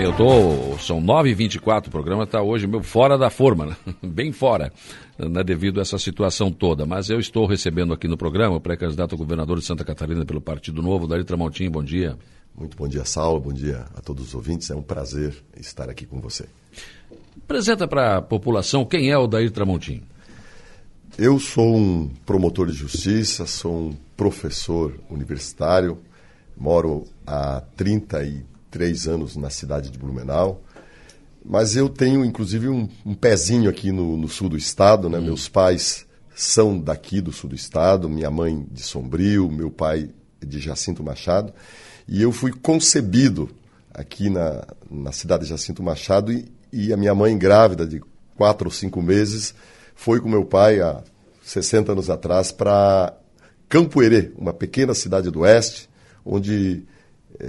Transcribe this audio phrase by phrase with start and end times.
[0.00, 0.78] Eu tô.
[0.78, 3.76] São 9h24, o programa está hoje meu fora da forma, né?
[4.00, 4.72] bem fora,
[5.18, 5.42] né?
[5.42, 6.86] devido a essa situação toda.
[6.86, 10.40] Mas eu estou recebendo aqui no programa o pré-candidato a governador de Santa Catarina pelo
[10.40, 11.68] Partido Novo, Darí Tramontim.
[11.68, 12.16] Bom dia.
[12.56, 13.40] Muito bom dia, Saulo.
[13.40, 14.70] Bom dia a todos os ouvintes.
[14.70, 16.46] É um prazer estar aqui com você.
[17.36, 20.02] Apresenta para a população quem é o Daí Tramontim.
[21.18, 25.98] Eu sou um promotor de justiça, sou um professor universitário,
[26.56, 28.57] moro há 33
[29.06, 30.62] anos na cidade de Blumenau,
[31.44, 35.18] mas eu tenho inclusive um, um pezinho aqui no, no, sul do estado, né?
[35.18, 35.24] Hum.
[35.24, 40.10] Meus pais são daqui do sul do estado, minha mãe de Sombrio, meu pai
[40.40, 41.52] de Jacinto Machado,
[42.06, 43.50] e eu fui concebido
[43.92, 48.00] aqui na, na cidade de Jacinto Machado e, e a minha mãe grávida de
[48.36, 49.54] quatro ou cinco meses
[49.94, 51.02] foi com meu pai há
[51.42, 53.12] 60 anos atrás para
[53.68, 55.88] Campo Herê, uma pequena cidade do oeste,
[56.24, 56.84] onde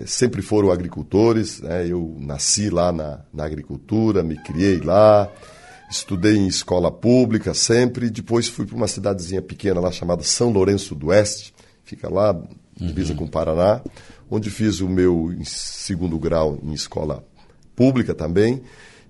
[0.06, 1.62] sempre foram agricultores.
[1.62, 1.88] Né?
[1.88, 5.32] Eu nasci lá na, na agricultura, me criei lá,
[5.90, 8.10] estudei em escola pública sempre.
[8.10, 12.40] Depois fui para uma cidadezinha pequena lá chamada São Lourenço do Oeste, fica lá,
[12.76, 13.18] divisa uhum.
[13.20, 13.82] com o Paraná,
[14.30, 17.24] onde fiz o meu segundo grau em escola
[17.76, 18.62] pública também.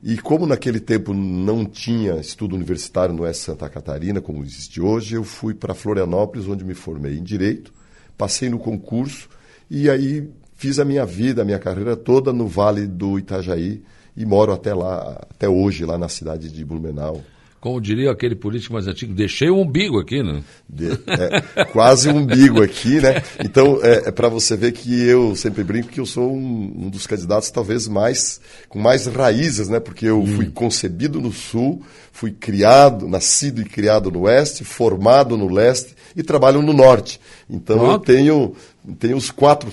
[0.01, 5.15] E como naquele tempo não tinha estudo universitário no Oeste Santa Catarina, como existe hoje,
[5.15, 7.73] eu fui para Florianópolis, onde me formei em Direito,
[8.17, 9.27] passei no concurso
[9.69, 10.29] e aí
[10.59, 13.81] fiz a minha vida, a minha carreira toda no Vale do Itajaí
[14.15, 17.23] e moro até lá, até hoje, lá na cidade de Blumenau
[17.59, 20.41] como diria aquele político mais antigo, deixei o umbigo aqui, né?
[20.67, 23.21] De, é, quase um umbigo aqui, né?
[23.43, 26.89] Então, é, é para você ver que eu sempre brinco que eu sou um, um,
[26.89, 29.77] dos candidatos talvez mais, com mais raízes, né?
[29.77, 30.35] Porque eu hum.
[30.37, 36.23] fui concebido no Sul, fui criado, nascido e criado no Oeste, formado no Leste e
[36.23, 37.19] trabalho no Norte.
[37.49, 38.09] Então, Pronto.
[38.09, 38.55] eu tenho,
[38.97, 39.69] tenho os quatro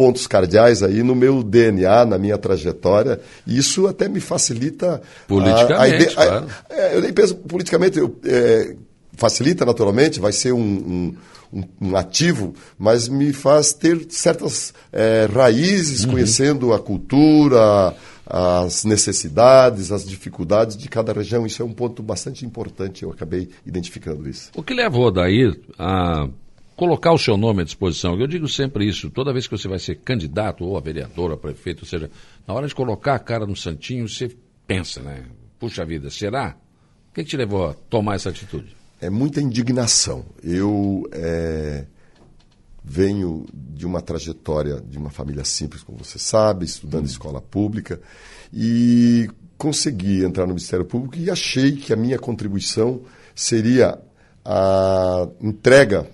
[0.00, 5.02] pontos cardeais aí no meu DNA, na minha trajetória, e isso até me facilita...
[5.28, 6.46] Politicamente, a, a claro.
[6.70, 8.76] A, é, eu nem penso politicamente, eu, é,
[9.12, 11.14] facilita naturalmente, vai ser um,
[11.52, 16.12] um, um, ativo, mas me faz ter certas é, raízes, uhum.
[16.12, 17.94] conhecendo a cultura,
[18.26, 21.44] as necessidades, as dificuldades de cada região.
[21.44, 24.50] Isso é um ponto bastante importante, eu acabei identificando isso.
[24.56, 26.26] O que levou daí a
[26.80, 28.18] colocar o seu nome à disposição.
[28.18, 31.36] Eu digo sempre isso, toda vez que você vai ser candidato ou a vereador, a
[31.36, 32.10] prefeito, ou seja,
[32.48, 34.34] na hora de colocar a cara no santinho, você
[34.66, 35.26] pensa, né?
[35.58, 36.56] Puxa vida, será?
[37.10, 38.74] O que, que te levou a tomar essa atitude?
[38.98, 40.24] É muita indignação.
[40.42, 41.84] Eu é,
[42.82, 47.08] venho de uma trajetória de uma família simples, como você sabe, estudando hum.
[47.08, 48.00] escola pública,
[48.50, 53.02] e consegui entrar no Ministério Público e achei que a minha contribuição
[53.34, 53.98] seria
[54.42, 56.08] a entrega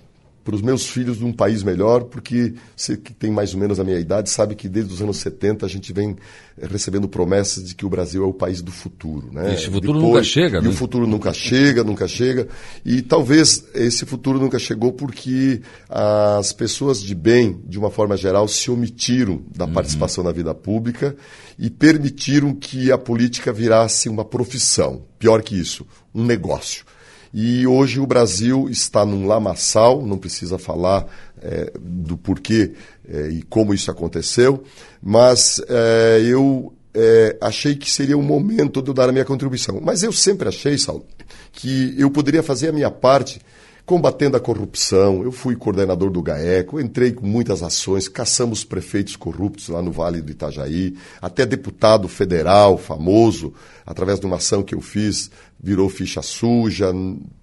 [0.47, 3.81] para os meus filhos de um país melhor, porque você que tem mais ou menos
[3.81, 6.15] a minha idade sabe que desde os anos 70 a gente vem
[6.57, 9.29] eh, recebendo promessas de que o Brasil é o país do futuro.
[9.29, 9.55] Né?
[9.55, 10.67] Esse futuro Depois, nunca chega, e né?
[10.67, 12.47] E o futuro nunca chega, nunca chega.
[12.85, 15.59] E talvez esse futuro nunca chegou porque
[15.89, 19.73] as pessoas de bem, de uma forma geral, se omitiram da uhum.
[19.73, 21.13] participação na vida pública
[21.59, 25.01] e permitiram que a política virasse uma profissão.
[25.19, 26.85] Pior que isso, um negócio.
[27.33, 31.05] E hoje o Brasil está num lamaçal, não precisa falar
[31.41, 32.73] é, do porquê
[33.07, 34.63] é, e como isso aconteceu,
[35.01, 39.79] mas é, eu é, achei que seria o momento de eu dar a minha contribuição.
[39.83, 41.05] Mas eu sempre achei, Saulo,
[41.51, 43.39] que eu poderia fazer a minha parte
[43.87, 45.23] combatendo a corrupção.
[45.23, 50.21] Eu fui coordenador do GAECO, entrei com muitas ações, caçamos prefeitos corruptos lá no Vale
[50.21, 53.53] do Itajaí, até deputado federal famoso,
[53.85, 56.91] através de uma ação que eu fiz, virou ficha suja,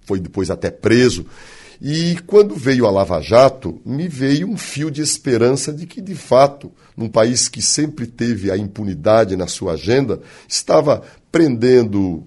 [0.05, 1.25] foi depois até preso.
[1.81, 6.13] E quando veio a Lava Jato, me veio um fio de esperança de que, de
[6.13, 11.01] fato, num país que sempre teve a impunidade na sua agenda, estava
[11.31, 12.23] prendendo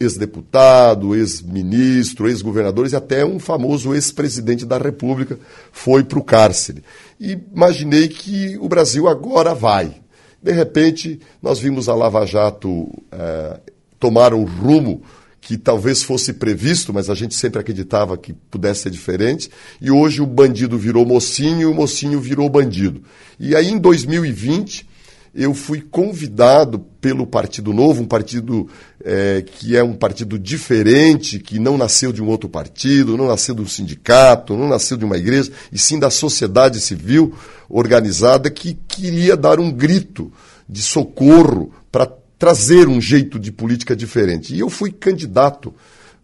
[0.00, 5.38] ex-deputado, ex-ministro, ex-governadores e até um famoso ex-presidente da República
[5.70, 6.82] foi para o cárcere.
[7.18, 10.00] E imaginei que o Brasil agora vai.
[10.42, 13.60] De repente, nós vimos a Lava Jato é,
[13.98, 15.02] tomar um rumo
[15.40, 19.50] que talvez fosse previsto, mas a gente sempre acreditava que pudesse ser diferente.
[19.80, 23.02] E hoje o bandido virou mocinho e o mocinho virou bandido.
[23.38, 24.88] E aí, em 2020,
[25.34, 28.68] eu fui convidado pelo Partido Novo, um partido
[29.04, 33.54] é, que é um partido diferente, que não nasceu de um outro partido, não nasceu
[33.54, 37.34] de um sindicato, não nasceu de uma igreja, e sim da sociedade civil
[37.68, 40.32] organizada que queria dar um grito
[40.68, 42.06] de socorro para
[42.38, 44.54] trazer um jeito de política diferente.
[44.54, 45.74] E eu fui candidato.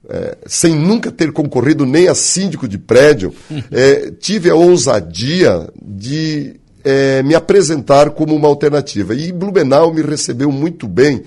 [0.08, 3.34] É, sem nunca ter concorrido nem a síndico de prédio,
[3.72, 9.17] é, tive a ousadia de é, me apresentar como uma alternativa.
[9.17, 11.25] E Blumenau me recebeu muito bem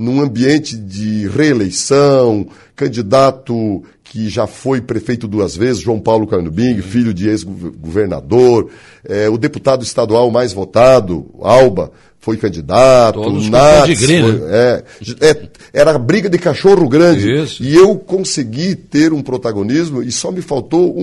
[0.00, 7.12] num ambiente de reeleição, candidato que já foi prefeito duas vezes, João Paulo Carnubing, filho
[7.12, 8.70] de ex-governador,
[9.04, 14.48] é, o deputado estadual mais votado, Alba, foi candidato, Todos Nats, foi, né?
[14.50, 14.84] é,
[15.20, 17.30] é, era briga de cachorro grande.
[17.30, 17.62] Isso.
[17.62, 20.96] E eu consegui ter um protagonismo e só me faltou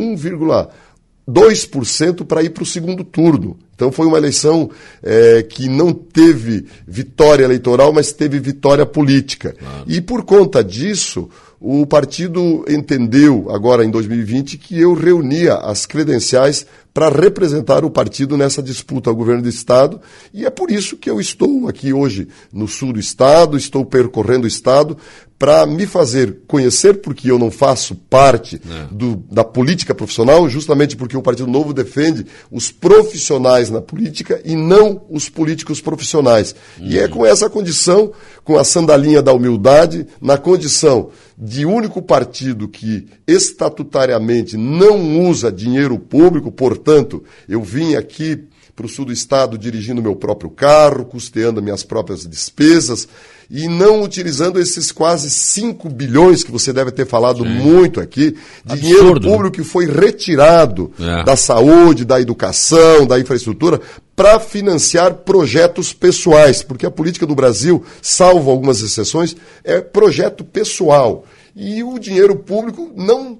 [1.28, 3.58] 1,2% para ir para o segundo turno.
[3.76, 4.70] Então foi uma eleição
[5.04, 9.54] é, que não teve vitória eleitoral, mas teve vitória política.
[9.54, 9.84] Claro.
[9.86, 11.30] E por conta disso,
[11.60, 18.36] o partido entendeu, agora em 2020, que eu reunia as credenciais para representar o partido
[18.36, 20.02] nessa disputa ao governo do Estado,
[20.34, 24.46] e é por isso que eu estou aqui hoje no sul do Estado, estou percorrendo
[24.46, 24.98] o Estado
[25.39, 28.88] para me fazer conhecer, porque eu não faço parte é.
[28.92, 34.56] do, da política profissional, justamente porque o Partido Novo defende os profissionais na política e
[34.56, 36.56] não os políticos profissionais.
[36.80, 36.86] Hum.
[36.88, 38.12] E é com essa condição,
[38.44, 46.00] com a sandalinha da humildade, na condição de único partido que estatutariamente não usa dinheiro
[46.00, 51.62] público, portanto, eu vim aqui para o sul do estado dirigindo meu próprio carro, custeando
[51.62, 53.07] minhas próprias despesas
[53.50, 57.50] e não utilizando esses quase 5 bilhões que você deve ter falado Sim.
[57.50, 58.36] muito aqui,
[58.66, 59.22] de dinheiro né?
[59.22, 61.24] público que foi retirado é.
[61.24, 63.80] da saúde, da educação, da infraestrutura,
[64.16, 71.24] para financiar projetos pessoais, porque a política do Brasil, salvo algumas exceções, é projeto pessoal.
[71.56, 73.40] E o dinheiro público não,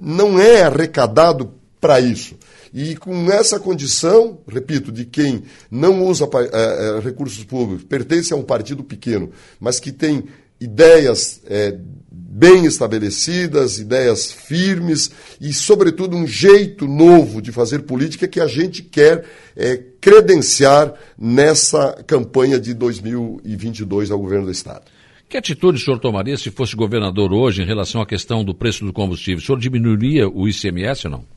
[0.00, 2.34] não é arrecadado para isso.
[2.72, 8.42] E com essa condição, repito, de quem não usa é, recursos públicos, pertence a um
[8.42, 9.30] partido pequeno,
[9.60, 10.24] mas que tem
[10.60, 11.78] ideias é,
[12.10, 15.10] bem estabelecidas, ideias firmes
[15.40, 19.24] e, sobretudo, um jeito novo de fazer política que a gente quer
[19.56, 24.84] é, credenciar nessa campanha de 2022 ao governo do Estado.
[25.28, 28.84] Que atitude o senhor tomaria se fosse governador hoje em relação à questão do preço
[28.84, 29.38] do combustível?
[29.38, 31.35] O senhor diminuiria o ICMS ou não?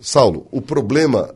[0.00, 1.34] Saulo, o problema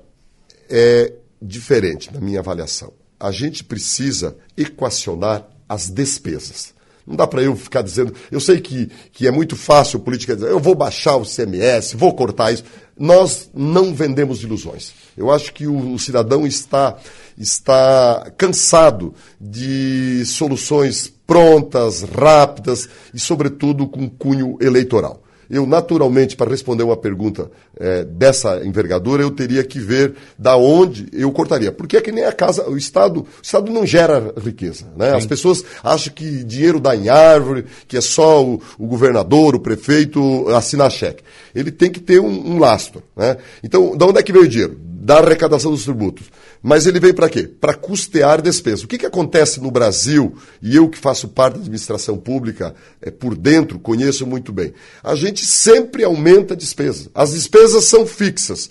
[0.69, 2.93] é diferente na minha avaliação.
[3.19, 6.75] A gente precisa equacionar as despesas.
[7.07, 8.15] Não dá para eu ficar dizendo.
[8.31, 12.15] Eu sei que, que é muito fácil política dizer, eu vou baixar o CMS, vou
[12.15, 12.65] cortar isso.
[12.97, 14.93] Nós não vendemos ilusões.
[15.17, 16.97] Eu acho que o, o cidadão está,
[17.37, 25.22] está cansado de soluções prontas, rápidas e, sobretudo, com cunho eleitoral.
[25.53, 31.09] Eu, naturalmente, para responder uma pergunta é, dessa envergadura, eu teria que ver da onde
[31.13, 31.71] eu cortaria.
[31.71, 34.87] Porque é que nem a casa, o Estado, o Estado não gera riqueza.
[34.97, 35.15] Né?
[35.15, 39.61] As pessoas acham que dinheiro dá em árvore, que é só o, o governador, o
[39.61, 41.23] prefeito assinar cheque.
[41.55, 43.03] Ele tem que ter um, um lastro.
[43.15, 43.37] Né?
[43.63, 44.81] Então, da onde é que veio o dinheiro?
[45.05, 46.27] Da arrecadação dos tributos.
[46.63, 47.43] Mas ele veio para quê?
[47.43, 48.85] Para custear despesas.
[48.85, 53.11] O que, que acontece no Brasil, e eu que faço parte da administração pública é,
[53.11, 54.73] por dentro, conheço muito bem.
[55.03, 57.11] A gente sempre aumenta a despesa.
[57.13, 58.71] As despesas são fixas.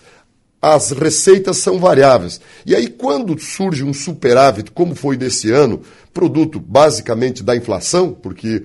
[0.62, 2.39] As receitas são variáveis.
[2.66, 5.81] E aí, quando surge um superávit, como foi nesse ano,
[6.13, 8.63] produto basicamente da inflação, porque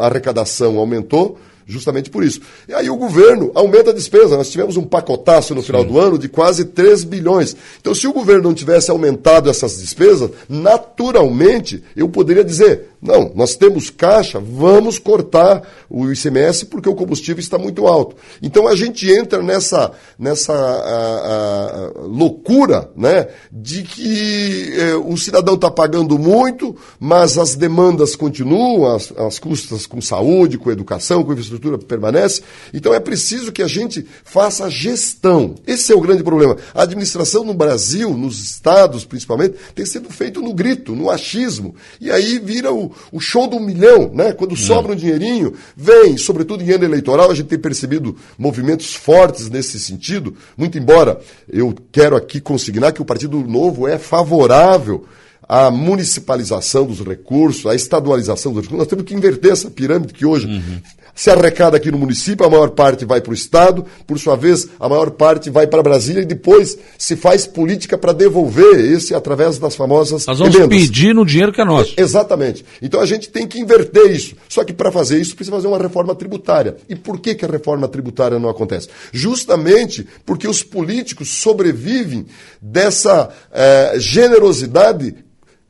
[0.00, 2.40] a arrecadação aumentou, justamente por isso.
[2.68, 4.36] E aí o governo aumenta a despesa.
[4.36, 5.66] Nós tivemos um pacotaço no Sim.
[5.68, 7.56] final do ano de quase 3 bilhões.
[7.80, 13.56] Então, se o governo não tivesse aumentado essas despesas, naturalmente eu poderia dizer: não, nós
[13.56, 18.16] temos caixa, vamos cortar o ICMS porque o combustível está muito alto.
[18.42, 25.54] Então a gente entra nessa, nessa a, a, loucura né, de que eh, o cidadão
[25.54, 31.32] está pagando muito, mas as demandas continuam, as, as custas com saúde, com educação, com
[31.32, 32.42] infraestrutura infraestrutura permanece.
[32.72, 35.54] Então é preciso que a gente faça a gestão.
[35.66, 36.56] Esse é o grande problema.
[36.74, 41.74] A administração no Brasil, nos estados principalmente, tem sido feito no grito, no achismo.
[42.00, 44.32] E aí vira o, o show do milhão, né?
[44.32, 49.48] Quando sobra um dinheirinho, vem, sobretudo em ano eleitoral, a gente tem percebido movimentos fortes
[49.48, 55.06] nesse sentido, muito embora eu quero aqui consignar que o Partido Novo é favorável
[55.46, 58.78] a municipalização dos recursos, a estadualização dos recursos.
[58.78, 60.80] Nós temos que inverter essa pirâmide que hoje uhum
[61.14, 64.68] se arrecada aqui no município, a maior parte vai para o Estado, por sua vez,
[64.80, 69.58] a maior parte vai para Brasília e depois se faz política para devolver esse através
[69.58, 70.26] das famosas.
[70.26, 70.78] Nós vamos emendas.
[70.78, 71.94] pedir no dinheiro que é nosso.
[71.96, 72.64] Exatamente.
[72.82, 74.34] Então a gente tem que inverter isso.
[74.48, 76.76] Só que para fazer isso precisa fazer uma reforma tributária.
[76.88, 78.88] E por que, que a reforma tributária não acontece?
[79.12, 82.26] Justamente porque os políticos sobrevivem
[82.60, 85.14] dessa eh, generosidade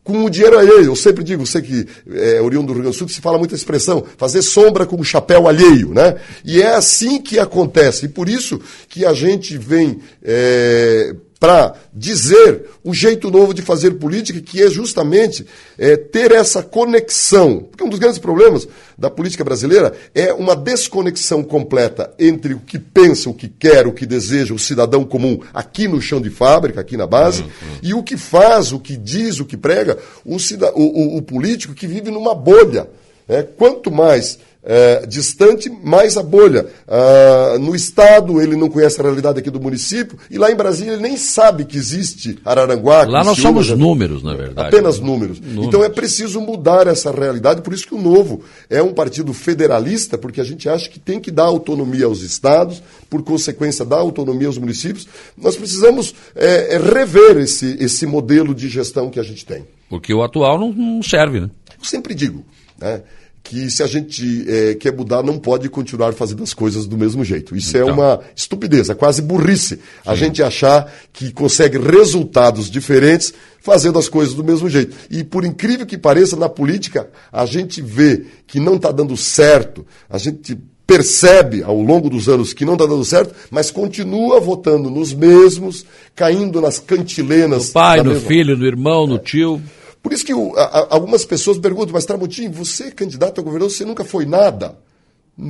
[0.04, 0.84] com o dinheiro alheio.
[0.84, 3.54] Eu sempre digo, você que é oriundo do Rio Grande do Sul, se fala muita
[3.54, 6.16] expressão, fazer sombra com o chapéu alheio, né?
[6.44, 8.04] E é assim que acontece.
[8.04, 13.90] E por isso que a gente vem é, para dizer o jeito novo de fazer
[13.96, 15.44] política, que é justamente
[15.76, 17.68] é, ter essa conexão.
[17.70, 22.78] Porque um dos grandes problemas da política brasileira é uma desconexão completa entre o que
[22.78, 26.80] pensa, o que quer, o que deseja o cidadão comum aqui no chão de fábrica,
[26.80, 27.48] aqui na base, uhum.
[27.82, 31.74] e o que faz, o que diz, o que prega o, o, o, o político
[31.74, 32.88] que vive numa bolha.
[33.28, 36.66] É, quanto mais é, distante, mais a bolha.
[36.88, 40.94] Ah, no Estado, ele não conhece a realidade aqui do município, e lá em Brasília,
[40.94, 43.04] ele nem sabe que existe Araranguá.
[43.04, 44.68] Lá nós somos números, na verdade.
[44.68, 45.38] Apenas números.
[45.38, 45.66] números.
[45.66, 50.16] Então é preciso mudar essa realidade, por isso que o Novo é um partido federalista,
[50.16, 54.46] porque a gente acha que tem que dar autonomia aos estados, por consequência, dar autonomia
[54.46, 55.06] aos municípios.
[55.36, 59.64] Nós precisamos é, é rever esse, esse modelo de gestão que a gente tem.
[59.88, 61.50] Porque o atual não, não serve, né?
[61.78, 62.44] Eu sempre digo,
[62.80, 63.02] né?
[63.44, 67.22] Que se a gente é, quer mudar, não pode continuar fazendo as coisas do mesmo
[67.22, 67.54] jeito.
[67.54, 67.90] Isso é então.
[67.90, 69.76] é uma estupidez, é quase burrice.
[69.76, 69.82] Sim.
[70.06, 74.96] A gente achar que consegue resultados diferentes fazendo as coisas do mesmo jeito.
[75.10, 79.86] E por incrível que pareça, na política, a gente vê que não está dando certo,
[80.08, 84.88] a gente percebe ao longo dos anos que não está dando certo, mas continua votando
[84.88, 85.84] nos mesmos,
[86.14, 87.68] caindo nas cantilenas.
[87.68, 88.26] No pai, no mesma...
[88.26, 89.60] filho, no irmão, no tio.
[90.04, 93.86] Por isso que o, a, algumas pessoas perguntam, mas Tramontim, você candidato a governador, você
[93.86, 94.76] nunca foi nada.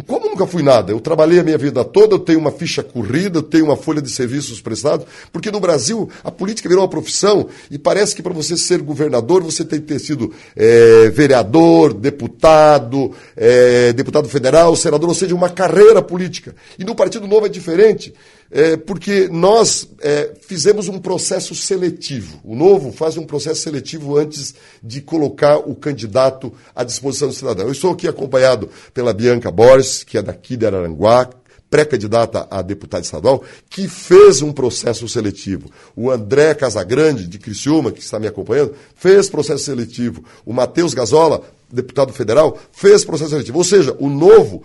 [0.06, 0.92] Como nunca fui nada?
[0.92, 4.00] Eu trabalhei a minha vida toda, eu tenho uma ficha corrida, eu tenho uma folha
[4.00, 8.32] de serviços prestados, porque no Brasil a política virou uma profissão e parece que para
[8.32, 15.08] você ser governador você tem que ter sido é, vereador, deputado, é, deputado federal, senador,
[15.08, 16.54] ou seja, uma carreira política.
[16.78, 18.14] E no Partido Novo é diferente
[18.54, 22.38] é, porque nós é, fizemos um processo seletivo.
[22.44, 27.66] O Novo faz um processo seletivo antes de colocar o candidato à disposição do cidadão.
[27.66, 31.28] Eu estou aqui acompanhado pela Bianca Borges, que é daqui de Araranguá,
[31.68, 35.68] pré-candidata a deputada estadual, que fez um processo seletivo.
[35.96, 40.25] O André Casagrande, de Criciúma, que está me acompanhando, fez processo seletivo.
[40.46, 41.42] O Matheus Gazola,
[41.73, 43.58] deputado federal, fez processo seletivo.
[43.58, 44.62] Ou seja, o Novo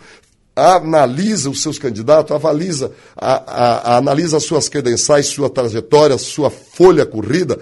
[0.60, 6.50] analisa os seus candidatos, avaliza, a, a, a, analisa as suas credenciais, sua trajetória, sua
[6.50, 7.60] folha corrida,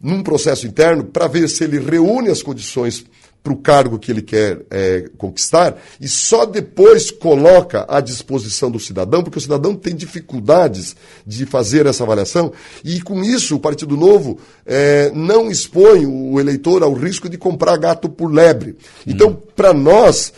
[0.00, 3.04] num processo interno, para ver se ele reúne as condições
[3.42, 8.78] para o cargo que ele quer é, conquistar e só depois coloca à disposição do
[8.78, 10.94] cidadão, porque o cidadão tem dificuldades
[11.26, 12.52] de fazer essa avaliação
[12.84, 17.78] e com isso o Partido Novo é, não expõe o eleitor ao risco de comprar
[17.78, 18.76] gato por lebre.
[19.06, 19.36] Então, hum.
[19.56, 20.32] para nós,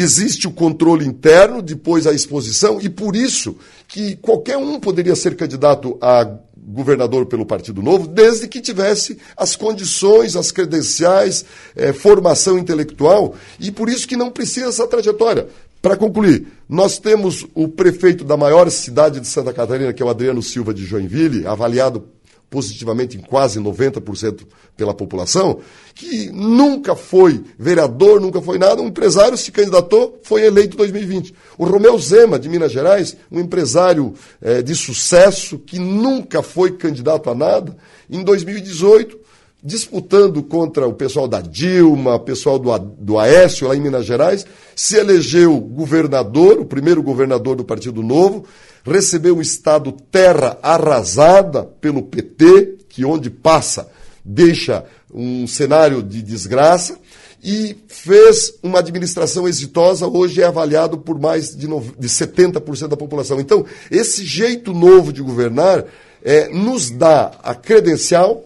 [0.00, 5.36] existe o controle interno, depois a exposição, e por isso que qualquer um poderia ser
[5.36, 12.58] candidato a governador pelo Partido Novo, desde que tivesse as condições, as credenciais, eh, formação
[12.58, 15.48] intelectual, e por isso que não precisa essa trajetória.
[15.80, 20.10] Para concluir, nós temos o prefeito da maior cidade de Santa Catarina, que é o
[20.10, 22.04] Adriano Silva de Joinville, avaliado
[22.50, 25.60] positivamente em quase 90% pela população,
[25.94, 31.34] que nunca foi vereador, nunca foi nada, um empresário se candidatou, foi eleito em 2020.
[31.58, 37.28] O Romeu Zema, de Minas Gerais, um empresário é, de sucesso, que nunca foi candidato
[37.28, 37.76] a nada,
[38.08, 39.18] em 2018,
[39.62, 44.46] disputando contra o pessoal da Dilma, o pessoal do, do Aécio, lá em Minas Gerais,
[44.76, 48.44] se elegeu governador, o primeiro governador do Partido Novo,
[48.84, 53.88] recebeu um estado terra arrasada pelo PT, que onde passa
[54.24, 56.98] deixa um cenário de desgraça,
[57.42, 63.40] e fez uma administração exitosa, hoje é avaliado por mais de, de 70% da população.
[63.40, 65.84] Então, esse jeito novo de governar
[66.22, 68.44] é, nos dá a credencial,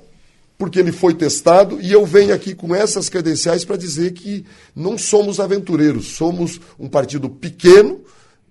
[0.62, 4.45] porque ele foi testado, e eu venho aqui com essas credenciais para dizer que
[4.76, 8.00] não somos aventureiros, somos um partido pequeno,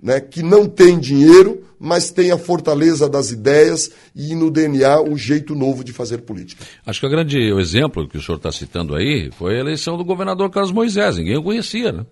[0.03, 5.15] né, que não tem dinheiro, mas tem a fortaleza das ideias e no DNA o
[5.15, 6.65] jeito novo de fazer política.
[6.85, 9.97] Acho que o grande o exemplo que o senhor está citando aí foi a eleição
[9.97, 11.15] do governador Carlos Moisés.
[11.15, 12.05] Ninguém o conhecia, né?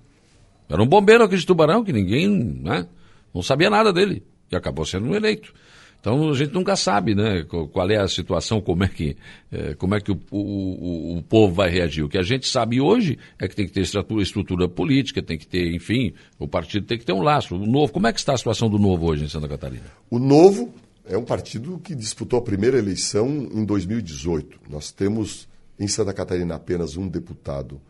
[0.70, 2.30] Era um bombeiro aqui de Tubarão que ninguém
[2.64, 2.88] né,
[3.36, 5.54] não sabia nada dele e acabou sendo eleito.
[6.00, 9.18] Então a gente nunca sabe, né, qual é a situação, como é que,
[9.52, 12.04] é, como é que o, o, o, povo vai reagir.
[12.04, 15.38] O que a gente sabe hoje é que tem que ter estrutura, estrutura, política, tem
[15.38, 17.56] que ter, enfim, o partido tem que ter um laço.
[17.56, 19.84] O novo, como é que está a situação do novo hoje em Santa Catarina?
[20.10, 20.74] O novo
[21.06, 24.60] é um partido que disputou a primeira eleição em 2018.
[24.70, 27.82] Nós temos em Santa Catarina apenas um deputado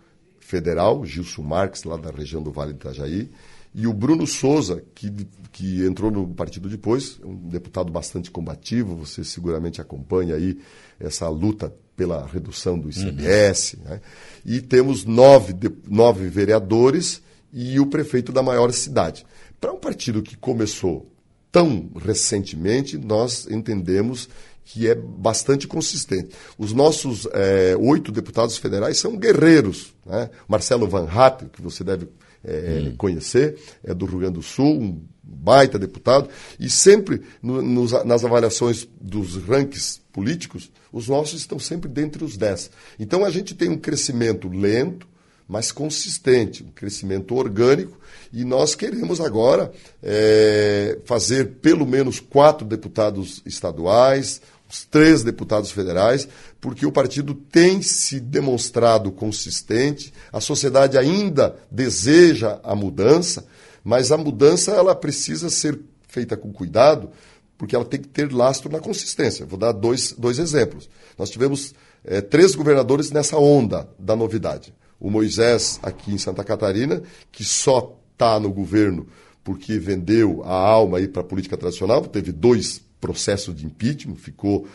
[0.50, 3.29] federal, Gilson Marques, lá da região do Vale do Itajaí,
[3.74, 5.12] e o Bruno Souza, que,
[5.51, 10.60] que entrou no partido depois, um deputado bastante combativo, você seguramente acompanha aí
[11.00, 13.77] essa luta pela redução do ICMS.
[13.77, 13.84] Uhum.
[13.84, 14.01] Né?
[14.44, 15.53] E temos nove,
[15.88, 17.22] nove vereadores
[17.53, 19.24] e o prefeito da maior cidade.
[19.62, 21.08] Para um partido que começou
[21.51, 24.27] tão recentemente, nós entendemos
[24.71, 26.29] que é bastante consistente.
[26.55, 29.95] Os nossos é, oito deputados federais são guerreiros.
[30.05, 30.29] Né?
[30.47, 32.07] Marcelo Van Hatten, que você deve
[32.43, 32.95] é, hum.
[32.95, 38.23] conhecer, é do Rio Grande do Sul, um baita deputado, e sempre no, nos, nas
[38.23, 42.69] avaliações dos rankings políticos, os nossos estão sempre dentre os dez.
[42.99, 45.07] Então a gente tem um crescimento lento,
[45.47, 47.97] mas consistente, um crescimento orgânico,
[48.31, 49.71] e nós queremos agora
[50.01, 56.27] é, fazer pelo menos quatro deputados estaduais, os três deputados federais,
[56.61, 63.47] porque o partido tem se demonstrado consistente, a sociedade ainda deseja a mudança,
[63.83, 67.09] mas a mudança ela precisa ser feita com cuidado,
[67.57, 69.45] porque ela tem que ter lastro na consistência.
[69.45, 70.88] Vou dar dois, dois exemplos.
[71.17, 71.73] Nós tivemos
[72.05, 74.73] é, três governadores nessa onda da novidade.
[74.99, 79.07] O Moisés, aqui em Santa Catarina, que só está no governo
[79.43, 84.68] porque vendeu a alma para a política tradicional, teve dois processo de impeachment, ficou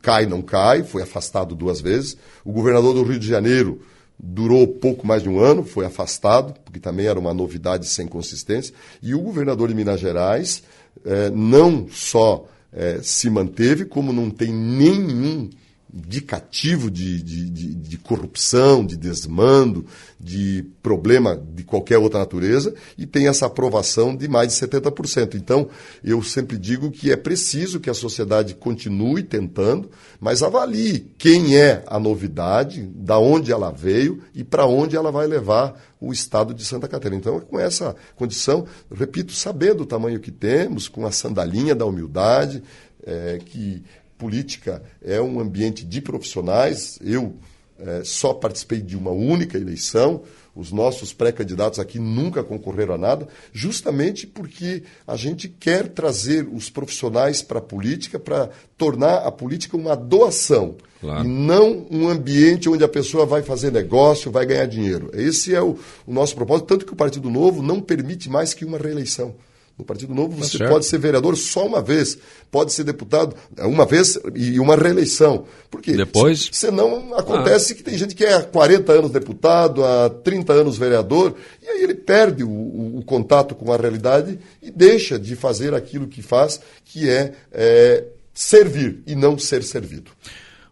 [0.00, 2.16] cai, não cai, foi afastado duas vezes.
[2.44, 3.80] O governador do Rio de Janeiro
[4.18, 8.74] durou pouco mais de um ano, foi afastado, porque também era uma novidade sem consistência.
[9.02, 10.62] E o governador de Minas Gerais
[11.04, 15.50] eh, não só eh, se manteve, como não tem nenhum
[15.96, 19.86] indicativo de, de, de, de, corrupção, de desmando,
[20.20, 25.34] de problema de qualquer outra natureza, e tem essa aprovação de mais de 70%.
[25.34, 25.68] Então,
[26.04, 31.82] eu sempre digo que é preciso que a sociedade continue tentando, mas avalie quem é
[31.86, 36.64] a novidade, da onde ela veio e para onde ela vai levar o estado de
[36.64, 37.20] Santa Catarina.
[37.20, 42.62] Então, com essa condição, repito, sabendo o tamanho que temos, com a sandalinha da humildade,
[43.06, 43.82] é, que
[44.18, 46.98] política é um ambiente de profissionais.
[47.02, 47.36] Eu
[47.78, 50.22] é, só participei de uma única eleição.
[50.54, 56.70] Os nossos pré-candidatos aqui nunca concorreram a nada, justamente porque a gente quer trazer os
[56.70, 60.76] profissionais para a política, para tornar a política uma doação.
[60.98, 61.26] Claro.
[61.26, 65.10] E não um ambiente onde a pessoa vai fazer negócio, vai ganhar dinheiro.
[65.12, 68.64] Esse é o, o nosso propósito, tanto que o Partido Novo não permite mais que
[68.64, 69.34] uma reeleição.
[69.78, 72.16] No Partido Novo tá você tá pode ser vereador só uma vez,
[72.50, 75.44] pode ser deputado uma vez e uma reeleição.
[75.70, 75.92] Por quê?
[75.92, 76.48] Depois?
[76.50, 77.76] Senão acontece ah.
[77.76, 81.82] que tem gente que é há 40 anos deputado, há 30 anos vereador, e aí
[81.82, 86.22] ele perde o, o, o contato com a realidade e deixa de fazer aquilo que
[86.22, 90.10] faz, que é, é servir e não ser servido.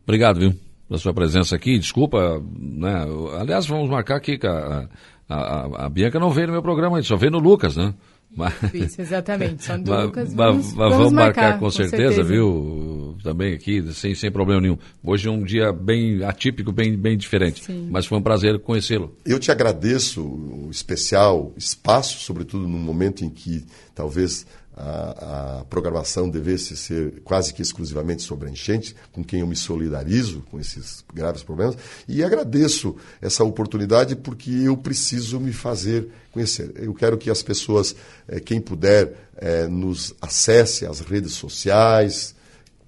[0.02, 0.54] Obrigado, viu,
[0.88, 1.78] pela sua presença aqui.
[1.78, 3.06] Desculpa, né?
[3.38, 4.88] Aliás, vamos marcar aqui que a,
[5.28, 7.92] a, a, a Bianca não veio no meu programa, só veio no Lucas, né?
[8.36, 9.64] Mas, Isso, exatamente.
[9.64, 10.34] Só mas, Lucas.
[10.34, 13.16] Vamos, mas, vamos, vamos marcar, marcar com, com certeza, certeza, viu?
[13.22, 14.78] Também aqui, sem, sem problema nenhum.
[15.02, 17.64] Hoje é um dia bem atípico, bem, bem diferente.
[17.64, 17.88] Sim.
[17.90, 19.16] Mas foi um prazer conhecê-lo.
[19.24, 26.28] Eu te agradeço o especial espaço, sobretudo no momento em que talvez a, a, programação
[26.28, 31.42] devesse ser quase que exclusivamente sobre enchente, com quem eu me solidarizo com esses graves
[31.42, 31.76] problemas,
[32.08, 36.72] e agradeço essa oportunidade porque eu preciso me fazer conhecer.
[36.76, 37.94] Eu quero que as pessoas,
[38.26, 42.34] eh, quem puder, eh, nos acesse as redes sociais,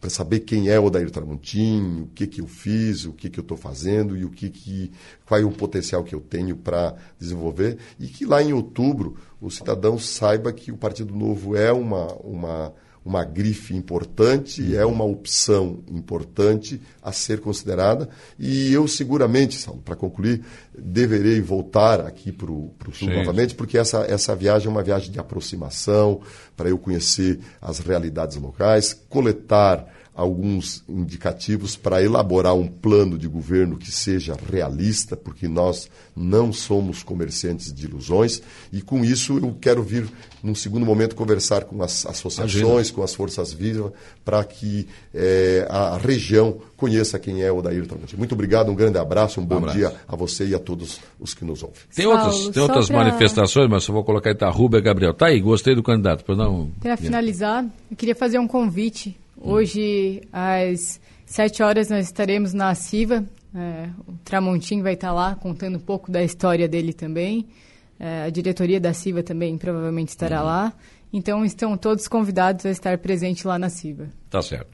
[0.00, 3.38] para saber quem é o Odair Tramontim, o que, que eu fiz, o que, que
[3.38, 4.90] eu estou fazendo e o que, que
[5.24, 7.78] qual é o potencial que eu tenho para desenvolver.
[7.98, 12.74] E que lá em outubro o cidadão saiba que o Partido Novo é uma, uma
[13.06, 18.08] uma grife importante, é uma opção importante a ser considerada.
[18.36, 20.42] E eu seguramente, para concluir,
[20.76, 25.20] deverei voltar aqui para o Sul novamente, porque essa, essa viagem é uma viagem de
[25.20, 26.20] aproximação,
[26.56, 33.76] para eu conhecer as realidades locais, coletar alguns indicativos para elaborar um plano de governo
[33.76, 38.40] que seja realista, porque nós não somos comerciantes de ilusões,
[38.72, 40.08] e com isso eu quero vir,
[40.42, 43.92] num segundo momento, conversar com as associações, com as forças vivas,
[44.24, 48.16] para que é, a região conheça quem é o Daír Tramontim.
[48.16, 49.76] Muito obrigado, um grande abraço, um bom um abraço.
[49.76, 51.78] dia a você e a todos os que nos ouvem.
[51.94, 53.04] Tem outras, tem outras pra...
[53.04, 55.12] manifestações, mas só vou colocar Itarruba e Gabriel.
[55.12, 56.24] Tá aí, gostei do candidato.
[56.80, 63.24] Para finalizar, eu queria fazer um convite Hoje, às sete horas, nós estaremos na CIVA.
[63.54, 67.46] É, o Tramontim vai estar lá contando um pouco da história dele também.
[67.98, 70.46] É, a diretoria da CIVA também provavelmente estará uhum.
[70.46, 70.72] lá.
[71.12, 74.08] Então, estão todos convidados a estar presentes lá na CIVA.
[74.28, 74.64] Tá certo.